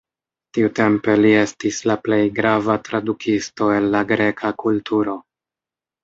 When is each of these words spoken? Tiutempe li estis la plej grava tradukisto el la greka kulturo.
Tiutempe 0.57 1.15
li 1.25 1.33
estis 1.41 1.81
la 1.91 1.95
plej 2.07 2.19
grava 2.39 2.77
tradukisto 2.87 3.67
el 3.75 3.85
la 3.97 4.01
greka 4.13 4.51
kulturo. 4.65 5.15